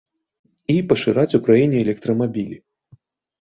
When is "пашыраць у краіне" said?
0.93-1.77